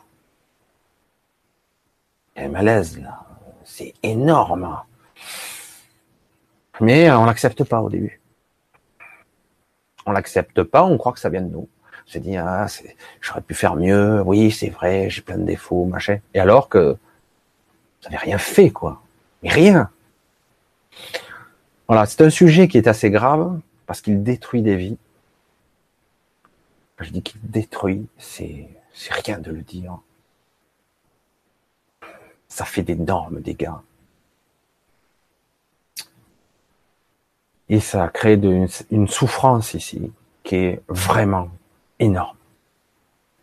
Il 2.35 2.43
y 2.43 2.45
a 2.45 2.47
un 2.49 2.51
malaise 2.51 2.99
là. 2.99 3.24
C'est 3.77 3.93
énorme. 4.03 4.79
Mais 6.79 7.11
on 7.11 7.25
l'accepte 7.25 7.65
pas 7.65 7.81
au 7.81 7.89
début. 7.89 8.21
On 10.05 10.13
l'accepte 10.13 10.63
pas, 10.63 10.85
on 10.85 10.97
croit 10.97 11.11
que 11.11 11.19
ça 11.19 11.27
vient 11.27 11.41
de 11.41 11.49
nous. 11.49 11.67
On 11.83 12.09
se 12.09 12.17
dit, 12.19 12.37
ah, 12.37 12.67
j'aurais 13.19 13.41
pu 13.41 13.53
faire 13.53 13.75
mieux, 13.75 14.21
oui, 14.21 14.49
c'est 14.51 14.69
vrai, 14.69 15.09
j'ai 15.09 15.21
plein 15.21 15.37
de 15.37 15.43
défauts, 15.43 15.83
machin. 15.83 16.19
Et 16.33 16.39
alors 16.39 16.69
que 16.69 16.93
vous 16.93 18.03
n'avez 18.05 18.15
rien 18.15 18.37
fait, 18.37 18.69
quoi. 18.69 19.01
Mais 19.43 19.49
rien. 19.49 19.89
Voilà, 21.89 22.05
c'est 22.05 22.21
un 22.21 22.29
sujet 22.29 22.69
qui 22.69 22.77
est 22.77 22.87
assez 22.87 23.09
grave 23.09 23.59
parce 23.87 23.99
qu'il 23.99 24.23
détruit 24.23 24.61
des 24.61 24.77
vies. 24.77 24.97
Je 27.01 27.09
dis 27.09 27.21
qu'il 27.21 27.41
détruit, 27.43 28.07
c'est 28.17 28.69
rien 29.09 29.37
de 29.39 29.51
le 29.51 29.63
dire 29.63 29.99
ça 32.47 32.65
fait 32.65 32.83
d'énormes 32.83 33.41
dégâts. 33.41 33.71
Et 37.67 37.79
ça 37.79 38.03
a 38.03 38.09
créé 38.09 38.35
une 38.91 39.07
souffrance 39.07 39.73
ici 39.73 40.11
qui 40.43 40.55
est 40.55 40.81
vraiment 40.87 41.49
énorme. 41.99 42.37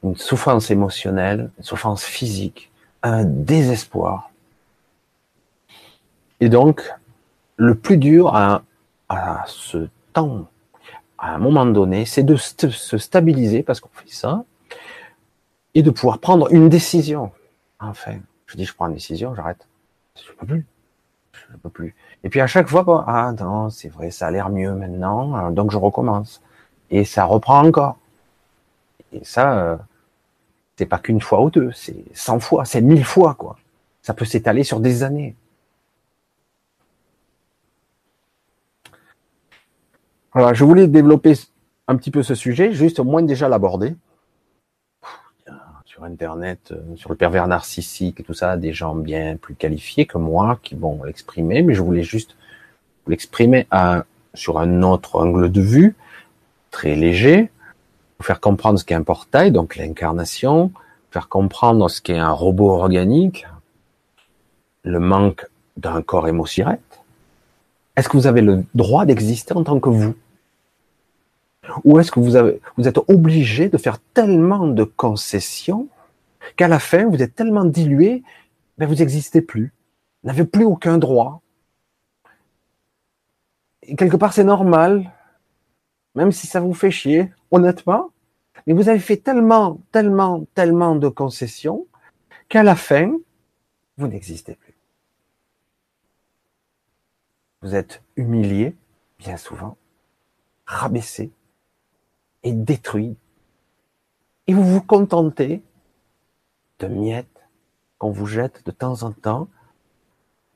Une 0.05 0.17
souffrance 0.17 0.71
émotionnelle, 0.71 1.51
une 1.59 1.65
souffrance 1.65 2.05
physique, 2.05 2.71
un 3.03 3.25
désespoir. 3.25 4.31
Et 6.41 6.49
donc, 6.49 6.93
le 7.57 7.75
plus 7.75 7.97
dur 7.99 8.35
à 8.35 8.63
ce 9.47 9.89
temps, 10.13 10.47
à 11.19 11.35
un 11.35 11.39
moment 11.39 11.67
donné, 11.67 12.05
c'est 12.05 12.23
de 12.23 12.37
se 12.37 12.99
stabiliser 12.99 13.63
parce 13.63 13.81
qu'on 13.81 13.91
fait 13.93 14.09
ça 14.09 14.45
et 15.75 15.83
de 15.83 15.91
pouvoir 15.91 16.19
prendre 16.19 16.53
une 16.53 16.69
décision. 16.69 17.33
Enfin, 17.81 18.19
je 18.53 18.59
dis 18.59 18.67
je 18.67 18.75
prends 18.75 18.87
une 18.87 18.95
décision, 18.95 19.35
j'arrête. 19.35 19.67
Je 20.15 20.31
peux 20.33 20.47
plus. 20.47 20.67
Je 21.33 21.57
peux 21.57 21.71
plus. 21.71 21.95
Et 22.23 22.29
puis 22.29 22.41
à 22.43 22.47
chaque 22.47 22.69
fois, 22.69 22.83
bon, 22.83 23.03
ah 23.07 23.33
non, 23.33 23.71
c'est 23.71 23.89
vrai, 23.89 24.11
ça 24.11 24.27
a 24.27 24.31
l'air 24.31 24.51
mieux 24.51 24.73
maintenant, 24.75 25.51
donc 25.51 25.71
je 25.71 25.79
recommence. 25.79 26.43
Et 26.91 27.05
ça 27.07 27.25
reprend 27.25 27.67
encore. 27.67 27.97
Et 29.13 29.25
ça, 29.25 29.59
euh, 29.59 29.77
c'est 30.77 30.85
pas 30.85 30.99
qu'une 30.99 31.23
fois 31.23 31.43
ou 31.43 31.49
deux, 31.49 31.73
c'est 31.73 32.05
100 32.13 32.41
fois, 32.41 32.67
c'est 32.67 32.83
mille 32.83 33.05
fois, 33.05 33.35
quoi. 33.35 33.57
Ça 34.03 34.13
peut 34.13 34.27
s'étaler 34.27 34.65
sur 34.65 34.81
des 34.81 35.03
années. 35.03 35.35
Voilà, 40.35 40.53
je 40.53 40.65
voulais 40.65 40.89
développer 40.89 41.35
un 41.89 41.97
petit 41.97 42.11
peu 42.11 42.23
ce 42.23 42.35
sujet, 42.35 42.73
juste 42.75 42.99
au 42.99 43.05
moins 43.05 43.23
déjà 43.23 43.49
l'aborder. 43.49 43.95
Internet, 46.05 46.71
euh, 46.73 46.81
sur 46.97 47.11
le 47.11 47.17
pervers 47.17 47.47
narcissique 47.49 48.21
et 48.21 48.23
tout 48.23 48.35
ça, 48.35 48.57
des 48.57 48.73
gens 48.73 48.95
bien 48.95 49.37
plus 49.37 49.55
qualifiés 49.55 50.07
que 50.07 50.19
moi 50.19 50.59
qui 50.63 50.75
vont 50.75 51.03
l'exprimer, 51.05 51.63
mais 51.63 51.75
je 51.75 51.83
voulais 51.83 52.03
juste 52.03 52.37
l'exprimer 53.07 53.67
sur 54.35 54.59
un 54.59 54.83
autre 54.83 55.17
angle 55.17 55.51
de 55.51 55.61
vue, 55.61 55.97
très 56.71 56.95
léger, 56.95 57.51
pour 58.17 58.27
faire 58.27 58.41
comprendre 58.41 58.79
ce 58.79 58.85
qu'est 58.85 58.95
un 58.95 59.03
portail, 59.03 59.51
donc 59.51 59.77
l'incarnation, 59.77 60.71
faire 61.11 61.29
comprendre 61.29 61.89
ce 61.89 62.01
qu'est 62.01 62.19
un 62.19 62.31
robot 62.31 62.71
organique, 62.71 63.47
le 64.85 65.01
manque 65.01 65.47
d'un 65.77 66.03
corps 66.03 66.29
émotionnel. 66.29 66.79
Est-ce 67.97 68.09
que 68.09 68.17
vous 68.17 68.27
avez 68.27 68.41
le 68.41 68.65
droit 68.75 69.05
d'exister 69.05 69.55
en 69.55 69.65
tant 69.65 69.81
que 69.81 69.91
vous? 69.91 70.15
Ou 71.85 72.01
est-ce 72.01 72.11
que 72.11 72.21
vous 72.21 72.37
êtes 72.37 72.99
obligé 73.09 73.69
de 73.69 73.79
faire 73.79 73.99
tellement 74.15 74.67
de 74.67 74.85
concessions 74.85 75.89
qu'à 76.57 76.69
la 76.69 76.79
fin, 76.79 77.07
vous 77.07 77.23
êtes 77.23 77.35
tellement 77.35 77.65
dilué, 77.65 78.23
ben 78.79 78.87
vous 78.87 78.97
n'existez 78.97 79.43
plus, 79.43 79.73
n'avez 80.23 80.45
plus 80.45 80.65
aucun 80.65 80.99
droit. 80.99 81.43
Et 83.83 83.97
quelque 83.97 84.17
part, 84.17 84.33
c'est 84.33 84.45
normal, 84.45 85.13
même 86.15 86.33
si 86.33 86.47
ça 86.47 86.61
vous 86.61 86.75
fait 86.75 86.91
chier, 86.91 87.33
honnêtement, 87.51 88.11
mais 88.67 88.75
vous 88.75 88.89
avez 88.89 89.01
fait 89.01 89.17
tellement, 89.17 89.81
tellement, 89.91 90.45
tellement 90.55 90.95
de 90.95 91.09
concessions 91.09 91.87
qu'à 92.49 92.63
la 92.63 92.77
fin, 92.77 93.13
vous 93.97 94.07
n'existez 94.07 94.55
plus. 94.55 94.75
Vous 97.63 97.75
êtes 97.75 98.03
humilié, 98.17 98.77
bien 99.19 99.37
souvent, 99.37 99.77
rabaissé 100.67 101.31
et 102.43 102.53
détruit. 102.53 103.17
Et 104.47 104.55
vous 104.55 104.65
vous 104.65 104.83
contentez 104.83 105.63
miettes 106.85 107.43
qu'on 107.99 108.11
vous 108.11 108.27
jette 108.27 108.65
de 108.67 108.71
temps 108.71 109.03
en 109.03 109.13
temps 109.13 109.49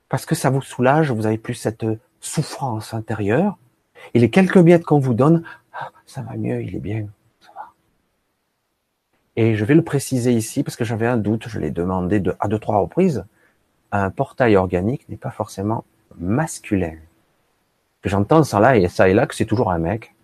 parce 0.09 0.27
que 0.27 0.35
ça 0.35 0.51
vous 0.51 0.63
soulage, 0.63 1.11
vous 1.11 1.27
avez 1.27 1.39
plus 1.39 1.55
cette 1.55 1.87
souffrance 2.21 2.95
intérieure 2.95 3.59
et 4.15 4.19
les 4.19 4.31
quelques 4.31 4.57
miettes 4.57 4.85
qu'on 4.85 4.99
vous 4.99 5.15
donne, 5.15 5.43
ah, 5.73 5.91
ça 6.07 6.23
va 6.23 6.37
mieux, 6.37 6.63
il 6.63 6.77
est 6.77 6.81
bien, 6.81 7.09
ça 7.41 7.51
va. 7.55 7.73
Et 9.37 9.55
je 9.55 9.65
vais 9.65 9.75
le 9.75 9.85
préciser 9.85 10.33
ici 10.33 10.63
parce 10.63 10.77
que 10.77 10.85
j'avais 10.85 11.07
un 11.07 11.17
doute, 11.17 11.49
je 11.49 11.59
l'ai 11.59 11.71
demandé 11.71 12.21
de, 12.21 12.37
à 12.41 12.49
deux, 12.49 12.59
trois 12.59 12.79
reprises. 12.79 13.25
Un 13.93 14.11
portail 14.11 14.57
organique 14.57 15.09
n'est 15.09 15.17
pas 15.17 15.31
forcément 15.31 15.85
masculin. 16.19 16.95
J'entends 18.05 18.45
ça 18.45 18.61
là 18.61 18.77
et 18.77 18.89
ça 18.89 19.09
et 19.09 19.15
là 19.15 19.27
que 19.27 19.35
c'est 19.35 19.47
toujours 19.47 19.73
un 19.73 19.79
mec, 19.79 20.15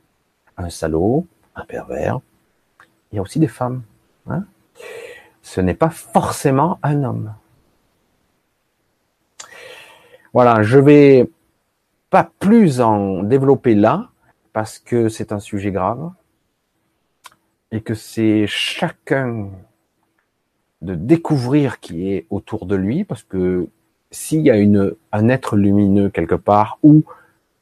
un 0.56 0.70
salaud, 0.70 1.26
un 1.56 1.64
pervers. 1.64 2.20
Il 3.10 3.16
y 3.16 3.18
a 3.18 3.22
aussi 3.22 3.40
des 3.40 3.48
femmes. 3.48 3.82
Hein 4.28 4.44
Ce 5.42 5.60
n'est 5.60 5.74
pas 5.74 5.90
forcément 5.90 6.78
un 6.82 7.04
homme. 7.04 7.34
Voilà, 10.32 10.62
je 10.62 10.78
vais 10.78 11.28
pas 12.08 12.30
plus 12.38 12.80
en 12.80 13.22
développer 13.22 13.74
là, 13.74 14.10
parce 14.52 14.78
que 14.78 15.08
c'est 15.08 15.32
un 15.32 15.40
sujet 15.40 15.70
grave, 15.70 16.10
et 17.70 17.80
que 17.80 17.94
c'est 17.94 18.46
chacun 18.46 19.50
de 20.80 20.94
découvrir 20.94 21.80
qui 21.80 22.12
est 22.12 22.26
autour 22.30 22.66
de 22.66 22.76
lui, 22.76 23.04
parce 23.04 23.22
que 23.22 23.68
s'il 24.10 24.40
y 24.40 24.50
a 24.50 24.54
un 25.12 25.28
être 25.28 25.56
lumineux 25.56 26.10
quelque 26.10 26.34
part, 26.34 26.78
ou 26.82 27.02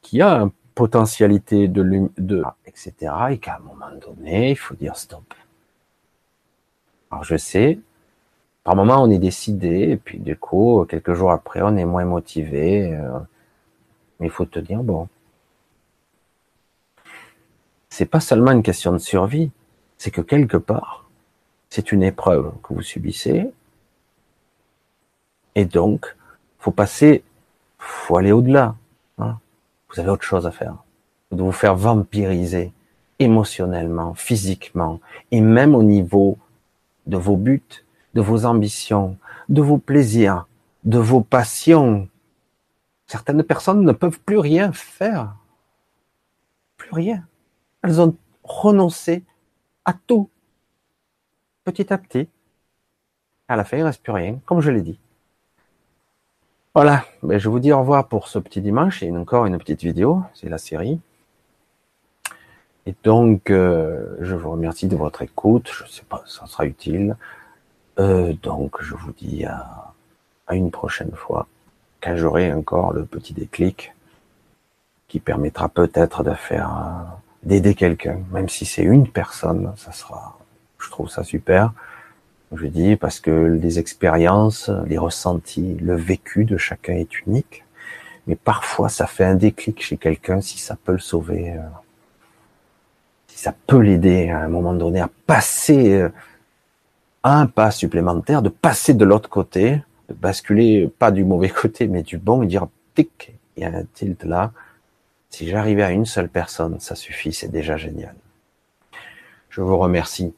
qui 0.03 0.21
a 0.21 0.43
une 0.43 0.51
potentialité 0.75 1.69
de, 1.69 2.09
de 2.19 2.43
etc., 2.67 3.13
et 3.31 3.39
qu'à 3.39 3.57
un 3.57 3.61
moment 3.61 3.91
donné, 4.01 4.51
il 4.51 4.57
faut 4.57 4.75
dire 4.75 4.97
stop. 4.97 5.35
Alors 7.11 7.25
je 7.25 7.37
sais, 7.37 7.79
par 8.65 8.77
moment 8.77 9.03
on 9.03 9.11
est 9.11 9.19
décidé, 9.19 9.91
et 9.91 9.97
puis 9.97 10.19
du 10.19 10.37
coup, 10.37 10.85
quelques 10.89 11.15
jours 11.15 11.33
après, 11.33 11.61
on 11.63 11.77
est 11.77 11.85
moins 11.85 12.05
motivé, 12.05 12.93
euh, 12.95 13.19
mais 14.19 14.27
il 14.27 14.31
faut 14.31 14.45
te 14.45 14.59
dire, 14.59 14.83
bon, 14.83 15.09
c'est 17.89 18.07
pas 18.07 18.21
seulement 18.21 18.53
une 18.53 18.63
question 18.63 18.93
de 18.93 18.99
survie, 18.99 19.51
c'est 19.99 20.11
que 20.11 20.21
quelque 20.21 20.57
part, 20.57 21.09
c'est 21.69 21.93
une 21.93 22.03
épreuve 22.03 22.53
que 22.63 22.75
vous 22.75 22.83
subissez, 22.83 23.51
et 25.55 25.65
donc, 25.65 26.17
faut 26.59 26.71
passer, 26.71 27.25
faut 27.79 28.17
aller 28.17 28.33
au-delà. 28.33 28.77
Hein. 29.19 29.39
Vous 29.89 30.01
avez 30.01 30.11
autre 30.11 30.25
chose 30.25 30.47
à 30.47 30.51
faire. 30.51 30.77
De 31.33 31.43
vous 31.43 31.53
faire 31.53 31.75
vampiriser 31.75 32.73
émotionnellement, 33.19 34.15
physiquement, 34.15 35.01
et 35.31 35.41
même 35.41 35.75
au 35.75 35.83
niveau 35.83 36.39
de 37.11 37.19
vos 37.19 37.37
buts, 37.37 37.85
de 38.15 38.23
vos 38.23 38.47
ambitions, 38.47 39.19
de 39.51 39.61
vos 39.61 39.79
plaisirs, 39.79 40.47
de 40.85 40.99
vos 40.99 41.21
passions, 41.21 42.09
Certaines 43.11 43.43
personnes 43.43 43.83
ne 43.83 43.91
peuvent 43.91 44.21
plus 44.21 44.39
rien 44.39 44.71
faire. 44.71 45.35
Plus 46.77 46.95
rien. 46.95 47.27
Elles 47.83 48.01
ont 48.01 48.17
renoncé 48.45 49.25
à 49.85 49.95
tout. 49.95 50.31
Petit 51.65 51.93
à 51.93 51.99
petit. 51.99 52.29
À 53.49 53.57
la 53.57 53.65
fin, 53.65 53.79
il 53.79 53.81
ne 53.81 53.87
reste 53.87 54.05
plus 54.05 54.13
rien, 54.13 54.39
comme 54.47 54.61
je 54.61 54.71
l'ai 54.71 54.83
dit. 54.83 55.01
Voilà, 56.73 57.05
ben, 57.25 57.37
je 57.37 57.49
vous 57.49 57.59
dis 57.59 57.73
au 57.73 57.81
revoir 57.81 58.07
pour 58.07 58.29
ce 58.29 58.39
petit 58.39 58.61
dimanche. 58.61 59.03
A 59.03 59.07
encore 59.07 59.45
une 59.45 59.59
petite 59.59 59.83
vidéo, 59.83 60.23
c'est 60.33 60.49
la 60.49 60.59
série. 60.59 61.01
Et 62.91 62.95
donc, 63.05 63.51
euh, 63.51 64.17
je 64.21 64.35
vous 64.35 64.51
remercie 64.51 64.89
de 64.89 64.97
votre 64.97 65.23
écoute. 65.23 65.71
Je 65.73 65.85
ne 65.85 65.89
sais 65.89 66.03
pas, 66.09 66.25
ça 66.27 66.47
sera 66.47 66.67
utile. 66.67 67.17
Euh, 68.01 68.33
donc, 68.43 68.83
je 68.83 68.97
vous 68.97 69.13
dis 69.13 69.45
à 69.45 69.95
une 70.51 70.73
prochaine 70.73 71.13
fois 71.13 71.47
quand 72.03 72.17
j'aurai 72.17 72.53
encore 72.53 72.93
le 72.93 73.05
petit 73.05 73.33
déclic 73.33 73.93
qui 75.07 75.21
permettra 75.21 75.69
peut-être 75.69 76.25
de 76.25 76.35
faire 76.35 76.69
euh, 76.69 77.17
d'aider 77.45 77.77
quelqu'un, 77.77 78.19
même 78.33 78.49
si 78.49 78.65
c'est 78.65 78.83
une 78.83 79.07
personne, 79.07 79.73
ça 79.77 79.93
sera, 79.93 80.37
je 80.81 80.91
trouve 80.91 81.09
ça 81.09 81.23
super. 81.23 81.73
Je 82.53 82.67
dis 82.67 82.97
parce 82.97 83.21
que 83.21 83.31
les 83.31 83.79
expériences, 83.79 84.69
les 84.87 84.99
ressentis, 84.99 85.77
le 85.77 85.95
vécu 85.95 86.45
de 86.45 86.57
chacun 86.57 86.95
est 86.95 87.21
unique, 87.21 87.65
mais 88.27 88.35
parfois 88.35 88.89
ça 88.89 89.07
fait 89.07 89.25
un 89.25 89.37
déclic 89.37 89.81
chez 89.81 89.97
quelqu'un 89.97 90.41
si 90.41 90.59
ça 90.59 90.77
peut 90.83 90.93
le 90.93 90.99
sauver, 90.99 91.53
euh, 91.53 91.63
ça 93.41 93.55
peut 93.67 93.79
l'aider 93.79 94.29
à 94.29 94.41
un 94.41 94.49
moment 94.49 94.75
donné 94.75 95.01
à 95.01 95.09
passer 95.27 95.95
euh, 95.95 96.11
un 97.25 97.47
pas 97.47 97.71
supplémentaire, 97.71 98.43
de 98.43 98.51
passer 98.51 98.93
de 98.93 99.03
l'autre 99.07 99.31
côté, 99.31 99.83
basculer 100.21 100.93
pas 100.99 101.11
du 101.11 101.25
mauvais 101.25 101.49
côté, 101.49 101.89
mais 101.89 102.03
du 102.03 102.19
bon 102.19 102.43
et 102.43 102.47
dire 102.47 102.67
tic, 102.95 103.33
il 103.57 103.63
y 103.63 103.65
a 103.67 103.71
un 103.71 103.85
tilt 103.95 104.25
là. 104.25 104.53
Si 105.31 105.49
j'arrivais 105.49 105.85
à 105.85 105.91
une 105.91 106.05
seule 106.05 106.29
personne, 106.29 106.81
ça 106.81 106.95
suffit, 106.95 107.33
c'est 107.33 107.49
déjà 107.49 107.79
génial. 107.79 108.15
Je 109.49 109.63
vous 109.63 109.79
remercie. 109.79 110.35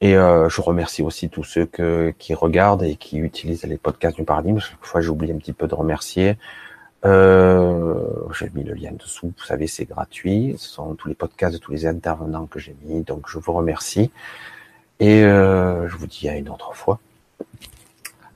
Et 0.00 0.16
euh, 0.16 0.48
je 0.48 0.62
remercie 0.62 1.02
aussi 1.02 1.28
tous 1.28 1.44
ceux 1.44 1.66
que, 1.66 2.14
qui 2.18 2.32
regardent 2.32 2.84
et 2.84 2.96
qui 2.96 3.18
utilisent 3.18 3.64
les 3.64 3.76
podcasts 3.76 4.16
du 4.16 4.24
paradigme. 4.24 4.60
Chaque 4.60 4.82
fois, 4.82 5.02
j'oublie 5.02 5.30
un 5.30 5.36
petit 5.36 5.52
peu 5.52 5.66
de 5.66 5.74
remercier. 5.74 6.38
Euh, 7.06 7.94
j'ai 8.38 8.50
mis 8.54 8.64
le 8.64 8.74
lien 8.74 8.92
dessous. 8.92 9.32
Vous 9.38 9.44
savez, 9.44 9.66
c'est 9.66 9.84
gratuit. 9.84 10.56
Ce 10.58 10.68
sont 10.68 10.94
tous 10.94 11.08
les 11.08 11.14
podcasts 11.14 11.54
de 11.54 11.58
tous 11.58 11.72
les 11.72 11.86
intervenants 11.86 12.46
que 12.46 12.58
j'ai 12.58 12.76
mis. 12.84 13.02
Donc, 13.02 13.28
je 13.28 13.38
vous 13.38 13.52
remercie. 13.52 14.10
Et 15.00 15.22
euh, 15.24 15.88
je 15.88 15.96
vous 15.96 16.06
dis 16.06 16.28
à 16.28 16.36
une 16.36 16.48
autre 16.48 16.74
fois. 16.74 16.98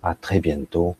À 0.02 0.14
très 0.14 0.40
bientôt. 0.40 0.96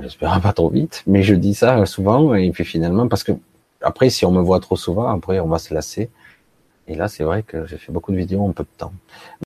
J'espère 0.00 0.40
pas 0.40 0.52
trop 0.52 0.70
vite, 0.70 1.02
mais 1.06 1.22
je 1.22 1.34
dis 1.34 1.54
ça 1.54 1.84
souvent 1.86 2.34
et 2.34 2.50
puis 2.50 2.64
finalement 2.64 3.08
parce 3.08 3.22
que 3.22 3.32
après 3.82 4.08
si 4.08 4.24
on 4.24 4.32
me 4.32 4.40
voit 4.40 4.58
trop 4.58 4.76
souvent, 4.76 5.08
après 5.08 5.38
on 5.38 5.48
va 5.48 5.58
se 5.58 5.74
lasser. 5.74 6.10
Et 6.88 6.94
là 6.94 7.08
c'est 7.08 7.24
vrai 7.24 7.42
que 7.42 7.66
j'ai 7.66 7.76
fait 7.76 7.92
beaucoup 7.92 8.10
de 8.10 8.16
vidéos 8.16 8.42
en 8.44 8.52
peu 8.52 8.64
de 8.64 8.68
temps. 8.78 8.92